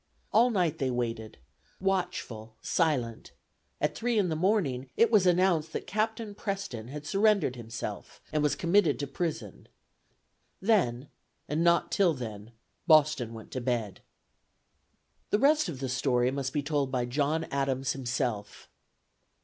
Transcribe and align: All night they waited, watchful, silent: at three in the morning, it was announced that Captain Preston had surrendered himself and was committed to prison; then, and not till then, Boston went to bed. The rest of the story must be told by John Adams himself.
All 0.33 0.49
night 0.49 0.79
they 0.79 0.89
waited, 0.89 1.37
watchful, 1.79 2.55
silent: 2.63 3.33
at 3.79 3.93
three 3.93 4.17
in 4.17 4.29
the 4.29 4.35
morning, 4.35 4.89
it 4.97 5.11
was 5.11 5.27
announced 5.27 5.73
that 5.73 5.85
Captain 5.85 6.33
Preston 6.33 6.87
had 6.87 7.05
surrendered 7.05 7.55
himself 7.55 8.19
and 8.33 8.41
was 8.41 8.55
committed 8.55 8.97
to 8.97 9.05
prison; 9.05 9.67
then, 10.59 11.07
and 11.47 11.63
not 11.63 11.91
till 11.91 12.15
then, 12.15 12.51
Boston 12.87 13.31
went 13.35 13.51
to 13.51 13.61
bed. 13.61 14.01
The 15.29 15.37
rest 15.37 15.69
of 15.69 15.79
the 15.79 15.87
story 15.87 16.31
must 16.31 16.51
be 16.51 16.63
told 16.63 16.91
by 16.91 17.05
John 17.05 17.43
Adams 17.51 17.91
himself. 17.91 18.67